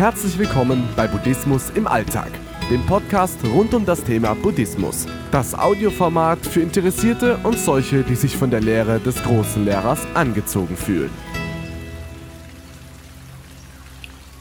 Herzlich 0.00 0.38
willkommen 0.38 0.88
bei 0.96 1.06
Buddhismus 1.06 1.68
im 1.74 1.86
Alltag, 1.86 2.30
dem 2.70 2.80
Podcast 2.86 3.36
rund 3.44 3.74
um 3.74 3.84
das 3.84 4.02
Thema 4.02 4.32
Buddhismus. 4.32 5.04
Das 5.30 5.52
Audioformat 5.52 6.38
für 6.46 6.62
Interessierte 6.62 7.36
und 7.42 7.58
solche, 7.58 8.02
die 8.02 8.14
sich 8.14 8.34
von 8.34 8.50
der 8.50 8.62
Lehre 8.62 8.98
des 8.98 9.22
großen 9.22 9.62
Lehrers 9.62 10.00
angezogen 10.14 10.74
fühlen. 10.74 11.10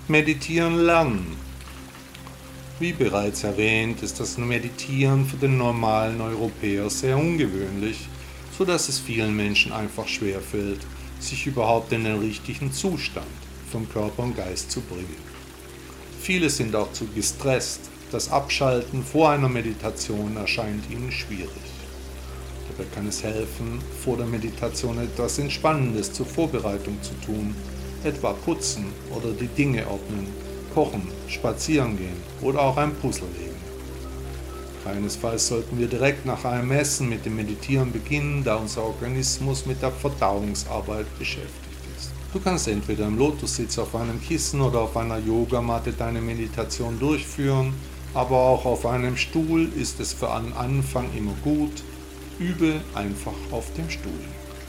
Meditieren 0.07 0.77
lernen. 0.77 1.35
Wie 2.80 2.94
bereits 2.94 3.44
erwähnt, 3.44 4.02
ist 4.02 4.17
das 4.21 4.38
Meditieren 4.38 5.26
für 5.26 5.35
den 5.35 5.57
normalen 5.57 6.21
Europäer 6.21 6.89
sehr 6.89 7.17
ungewöhnlich, 7.17 8.07
so 8.57 8.63
dass 8.63 8.88
es 8.88 8.98
vielen 8.98 9.35
Menschen 9.35 9.73
einfach 9.73 10.07
schwerfällt, 10.07 10.88
sich 11.20 11.48
überhaupt 11.48 11.91
in 11.91 12.05
den 12.05 12.20
richtigen 12.20 12.71
Zustand 12.71 13.27
von 13.70 13.89
Körper 13.89 14.23
und 14.23 14.38
Geist 14.38 14.71
zu 14.71 14.80
bringen. 14.80 15.38
Viele 16.22 16.50
sind 16.50 16.76
auch 16.76 16.91
zu 16.91 17.08
gestresst. 17.08 17.82
Das 18.12 18.32
Abschalten 18.32 19.04
vor 19.04 19.30
einer 19.30 19.50
Meditation 19.50 20.36
erscheint 20.36 20.90
ihnen 20.90 21.12
schwierig. 21.12 21.50
Dabei 22.70 22.90
kann 22.94 23.08
es 23.08 23.23
helfen, 23.23 23.80
vor 24.04 24.18
der 24.18 24.26
Meditation 24.26 25.00
etwas 25.00 25.40
Entspannendes 25.40 26.14
zur 26.14 26.26
Vorbereitung 26.26 27.02
zu 27.02 27.14
tun, 27.26 27.55
etwa 28.04 28.34
putzen 28.34 28.86
oder 29.16 29.32
die 29.32 29.48
Dinge 29.48 29.88
ordnen, 29.88 30.28
kochen, 30.73 31.08
spazieren 31.28 31.98
gehen 31.98 32.22
oder 32.42 32.62
auch 32.62 32.78
ein 32.78 32.94
Puzzle 32.95 33.28
legen. 33.38 33.50
Keinesfalls 34.84 35.48
sollten 35.48 35.80
wir 35.80 35.88
direkt 35.88 36.26
nach 36.26 36.45
einem 36.45 36.72
Essen 36.72 37.09
mit 37.09 37.26
dem 37.26 37.36
Meditieren 37.36 37.92
beginnen, 37.92 38.44
da 38.44 38.56
unser 38.56 38.83
Organismus 38.83 39.66
mit 39.66 39.81
der 39.81 39.92
Verdauungsarbeit 39.92 41.06
beschäftigt. 41.17 41.69
Du 42.31 42.39
kannst 42.39 42.67
entweder 42.67 43.08
im 43.08 43.17
Lotussitz 43.17 43.80
auf 43.80 43.95
einem 43.95 44.22
Kissen 44.22 44.61
oder 44.61 44.81
auf 44.81 44.95
einer 44.95 45.17
Yogamatte 45.17 45.94
deine 45.94 46.22
Meditation 46.22 46.99
durchführen, 46.99 47.73
aber 48.13 48.36
auch 48.36 48.66
auf 48.66 48.86
einem 48.86 49.17
Stuhl 49.17 49.67
ist 49.75 49.99
es 49.99 50.13
für 50.13 50.31
einen 50.31 50.53
Anfang 50.53 51.09
immer 51.17 51.33
gut. 51.44 51.81
Übe 52.38 52.81
einfach 52.94 53.33
auf 53.49 53.73
dem 53.73 53.89
Stuhl. 53.89 54.11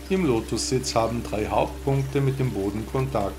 Im 0.09 0.25
Lotussitz 0.25 0.95
haben 0.95 1.23
drei 1.23 1.49
Hauptpunkte 1.49 2.23
mit 2.23 2.39
dem 2.39 2.51
Boden 2.51 2.87
Kontakt, 2.91 3.35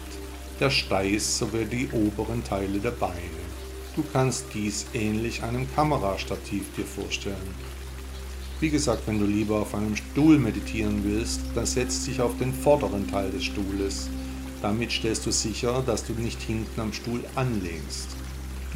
der 0.59 0.69
Steiß 0.69 1.39
sowie 1.39 1.65
die 1.65 1.89
oberen 1.91 2.43
Teile 2.43 2.77
der 2.77 2.91
Beine. 2.91 3.41
Du 3.95 4.03
kannst 4.13 4.45
dies 4.53 4.85
ähnlich 4.93 5.41
einem 5.41 5.65
Kamerastativ 5.75 6.65
dir 6.77 6.85
vorstellen. 6.85 7.80
Wie 8.61 8.69
gesagt, 8.69 9.07
wenn 9.07 9.17
du 9.17 9.25
lieber 9.25 9.55
auf 9.55 9.73
einem 9.73 9.95
Stuhl 9.95 10.37
meditieren 10.37 11.03
willst, 11.03 11.41
dann 11.55 11.65
setz 11.65 12.05
dich 12.05 12.21
auf 12.21 12.37
den 12.37 12.53
vorderen 12.53 13.07
Teil 13.09 13.31
des 13.31 13.45
Stuhles. 13.45 14.07
Damit 14.61 14.91
stellst 14.91 15.25
du 15.25 15.31
sicher, 15.31 15.81
dass 15.83 16.05
du 16.05 16.13
nicht 16.13 16.39
hinten 16.39 16.79
am 16.79 16.93
Stuhl 16.93 17.23
anlegst. 17.33 18.09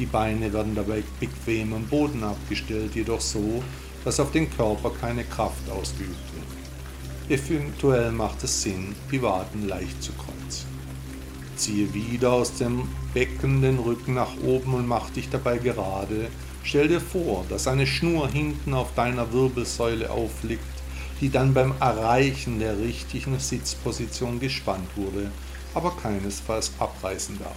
Die 0.00 0.06
Beine 0.06 0.52
werden 0.52 0.74
dabei 0.74 1.04
bequem 1.20 1.72
am 1.72 1.84
Boden 1.84 2.24
abgestellt, 2.24 2.96
jedoch 2.96 3.20
so, 3.20 3.62
dass 4.04 4.18
auf 4.18 4.32
den 4.32 4.50
Körper 4.50 4.90
keine 5.00 5.22
Kraft 5.22 5.70
ausgeübt 5.70 6.16
wird. 6.34 7.40
Eventuell 7.40 8.10
macht 8.10 8.42
es 8.42 8.62
Sinn, 8.62 8.96
die 9.12 9.22
Waden 9.22 9.68
leicht 9.68 10.02
zu 10.02 10.10
kreuzen. 10.14 10.66
Ziehe 11.54 11.94
wieder 11.94 12.32
aus 12.32 12.56
dem 12.56 12.88
Becken 13.14 13.62
den 13.62 13.78
Rücken 13.78 14.14
nach 14.14 14.36
oben 14.44 14.74
und 14.74 14.88
mach 14.88 15.10
dich 15.10 15.30
dabei 15.30 15.58
gerade. 15.58 16.26
Stell 16.66 16.88
dir 16.88 17.00
vor, 17.00 17.44
dass 17.48 17.68
eine 17.68 17.86
Schnur 17.86 18.28
hinten 18.28 18.74
auf 18.74 18.92
deiner 18.96 19.32
Wirbelsäule 19.32 20.10
aufliegt, 20.10 20.64
die 21.20 21.30
dann 21.30 21.54
beim 21.54 21.72
Erreichen 21.78 22.58
der 22.58 22.76
richtigen 22.76 23.38
Sitzposition 23.38 24.40
gespannt 24.40 24.88
wurde, 24.96 25.30
aber 25.74 25.96
keinesfalls 25.96 26.72
abreißen 26.80 27.38
darf. 27.38 27.54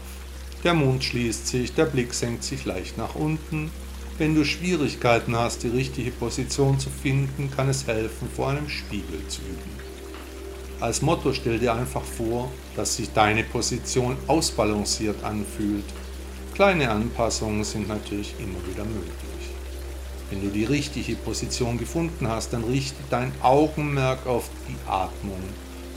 Der 0.63 0.75
Mund 0.75 1.03
schließt 1.03 1.47
sich, 1.47 1.73
der 1.73 1.85
Blick 1.85 2.13
senkt 2.13 2.43
sich 2.43 2.65
leicht 2.65 2.99
nach 2.99 3.15
unten. 3.15 3.71
Wenn 4.19 4.35
du 4.35 4.45
Schwierigkeiten 4.45 5.35
hast, 5.35 5.63
die 5.63 5.69
richtige 5.69 6.11
Position 6.11 6.77
zu 6.77 6.91
finden, 6.91 7.49
kann 7.49 7.67
es 7.67 7.87
helfen, 7.87 8.29
vor 8.35 8.49
einem 8.49 8.69
Spiegel 8.69 9.27
zu 9.27 9.41
üben. 9.41 9.89
Als 10.81 11.01
Motto 11.01 11.33
stell 11.33 11.57
dir 11.57 11.73
einfach 11.73 12.03
vor, 12.03 12.51
dass 12.75 12.97
sich 12.97 13.11
deine 13.11 13.43
Position 13.43 14.17
ausbalanciert 14.27 15.23
anfühlt. 15.23 15.85
Kleine 16.59 16.91
Anpassungen 16.91 17.63
sind 17.63 17.87
natürlich 17.87 18.35
immer 18.37 18.59
wieder 18.67 18.83
möglich. 18.83 19.49
Wenn 20.29 20.41
du 20.41 20.49
die 20.49 20.65
richtige 20.65 21.15
Position 21.15 21.77
gefunden 21.77 22.27
hast, 22.27 22.51
dann 22.51 22.65
richte 22.65 23.01
dein 23.09 23.31
Augenmerk 23.41 24.27
auf 24.27 24.49
die 24.67 24.75
Atmung. 24.85 25.39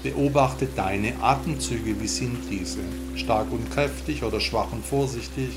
Beobachte 0.04 0.68
deine 0.76 1.20
Atemzüge, 1.20 2.00
wie 2.00 2.06
sind 2.06 2.48
diese? 2.48 2.78
Stark 3.16 3.50
und 3.50 3.72
kräftig 3.72 4.22
oder 4.22 4.38
schwach 4.38 4.70
und 4.70 4.86
vorsichtig? 4.86 5.48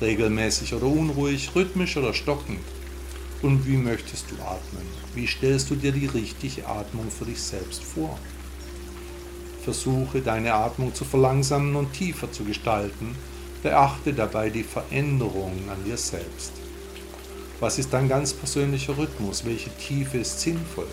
Regelmäßig 0.00 0.74
oder 0.74 0.86
unruhig? 0.86 1.50
Rhythmisch 1.56 1.96
oder 1.96 2.14
stockend? 2.14 2.60
Und 3.42 3.66
wie 3.66 3.78
möchtest 3.78 4.30
du 4.30 4.36
atmen? 4.36 4.86
Wie 5.12 5.26
stellst 5.26 5.70
du 5.70 5.74
dir 5.74 5.90
die 5.90 6.06
richtige 6.06 6.68
Atmung 6.68 7.10
für 7.10 7.24
dich 7.24 7.42
selbst 7.42 7.82
vor? 7.82 8.16
Versuche 9.64 10.20
deine 10.20 10.54
Atmung 10.54 10.94
zu 10.94 11.04
verlangsamen 11.04 11.74
und 11.74 11.92
tiefer 11.92 12.30
zu 12.30 12.44
gestalten. 12.44 13.16
Beachte 13.62 14.12
dabei 14.12 14.50
die 14.50 14.62
Veränderungen 14.62 15.68
an 15.70 15.84
dir 15.84 15.96
selbst. 15.96 16.52
Was 17.58 17.78
ist 17.78 17.92
dein 17.92 18.08
ganz 18.08 18.34
persönlicher 18.34 18.96
Rhythmus? 18.98 19.44
Welche 19.44 19.70
Tiefe 19.76 20.18
ist 20.18 20.40
sinnvoll? 20.40 20.88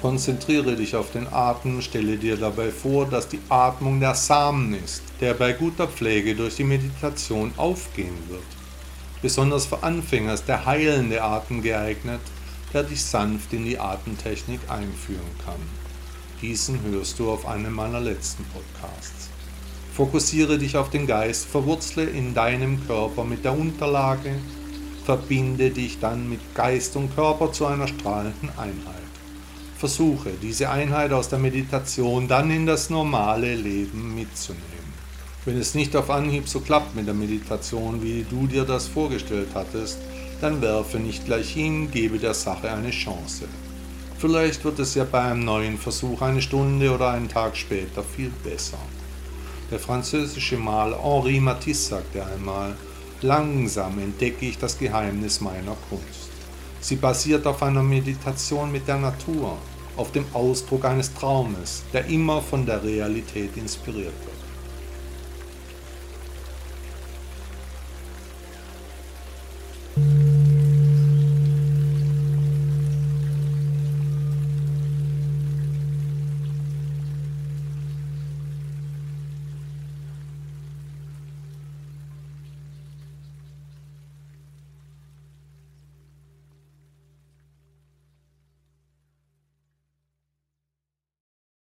Konzentriere 0.00 0.74
dich 0.74 0.96
auf 0.96 1.12
den 1.12 1.26
Atem, 1.32 1.80
stelle 1.80 2.16
dir 2.16 2.36
dabei 2.36 2.70
vor, 2.70 3.06
dass 3.06 3.28
die 3.28 3.40
Atmung 3.48 4.00
der 4.00 4.14
Samen 4.14 4.74
ist, 4.74 5.02
der 5.20 5.34
bei 5.34 5.52
guter 5.52 5.86
Pflege 5.86 6.34
durch 6.34 6.56
die 6.56 6.64
Meditation 6.64 7.52
aufgehen 7.56 8.18
wird. 8.28 8.42
Besonders 9.22 9.66
für 9.66 9.82
Anfänger 9.82 10.34
ist 10.34 10.46
der 10.48 10.66
heilende 10.66 11.22
Atem 11.22 11.62
geeignet, 11.62 12.20
der 12.72 12.82
dich 12.82 13.04
sanft 13.04 13.52
in 13.52 13.64
die 13.64 13.78
Atemtechnik 13.78 14.60
einführen 14.68 15.20
kann. 15.44 15.60
Diesen 16.40 16.82
hörst 16.82 17.20
du 17.20 17.30
auf 17.30 17.46
einem 17.46 17.72
meiner 17.72 18.00
letzten 18.00 18.44
Podcasts. 18.46 19.31
Fokussiere 19.94 20.56
dich 20.56 20.78
auf 20.78 20.88
den 20.88 21.06
Geist, 21.06 21.46
verwurzle 21.46 22.04
in 22.04 22.32
deinem 22.32 22.86
Körper 22.86 23.24
mit 23.24 23.44
der 23.44 23.52
Unterlage, 23.52 24.36
verbinde 25.04 25.68
dich 25.68 26.00
dann 26.00 26.30
mit 26.30 26.40
Geist 26.54 26.96
und 26.96 27.14
Körper 27.14 27.52
zu 27.52 27.66
einer 27.66 27.86
strahlenden 27.86 28.48
Einheit. 28.56 29.02
Versuche 29.76 30.30
diese 30.40 30.70
Einheit 30.70 31.12
aus 31.12 31.28
der 31.28 31.38
Meditation 31.38 32.26
dann 32.26 32.50
in 32.50 32.64
das 32.64 32.88
normale 32.88 33.54
Leben 33.54 34.14
mitzunehmen. 34.14 34.62
Wenn 35.44 35.58
es 35.58 35.74
nicht 35.74 35.94
auf 35.94 36.08
Anhieb 36.08 36.48
so 36.48 36.60
klappt 36.60 36.94
mit 36.94 37.06
der 37.06 37.14
Meditation, 37.14 38.02
wie 38.02 38.24
du 38.30 38.46
dir 38.46 38.64
das 38.64 38.88
vorgestellt 38.88 39.48
hattest, 39.54 39.98
dann 40.40 40.62
werfe 40.62 41.00
nicht 41.00 41.26
gleich 41.26 41.50
hin, 41.50 41.90
gebe 41.90 42.18
der 42.18 42.32
Sache 42.32 42.72
eine 42.72 42.92
Chance. 42.92 43.44
Vielleicht 44.18 44.64
wird 44.64 44.78
es 44.78 44.94
ja 44.94 45.04
bei 45.04 45.20
einem 45.20 45.44
neuen 45.44 45.76
Versuch 45.76 46.22
eine 46.22 46.40
Stunde 46.40 46.94
oder 46.94 47.10
einen 47.10 47.28
Tag 47.28 47.56
später 47.56 48.02
viel 48.02 48.30
besser. 48.42 48.78
Der 49.72 49.80
französische 49.80 50.58
Maler 50.58 51.02
Henri 51.02 51.40
Matisse 51.40 51.88
sagte 51.88 52.26
einmal, 52.26 52.76
langsam 53.22 53.98
entdecke 54.00 54.44
ich 54.44 54.58
das 54.58 54.78
Geheimnis 54.78 55.40
meiner 55.40 55.74
Kunst. 55.88 56.28
Sie 56.82 56.96
basiert 56.96 57.46
auf 57.46 57.62
einer 57.62 57.82
Meditation 57.82 58.70
mit 58.70 58.86
der 58.86 58.98
Natur, 58.98 59.56
auf 59.96 60.12
dem 60.12 60.26
Ausdruck 60.34 60.84
eines 60.84 61.14
Traumes, 61.14 61.84
der 61.90 62.04
immer 62.04 62.42
von 62.42 62.66
der 62.66 62.84
Realität 62.84 63.56
inspiriert 63.56 64.12
wird. 64.26 64.31